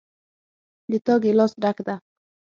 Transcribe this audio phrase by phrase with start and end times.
[0.91, 1.95] د تا ګلاس ډک ده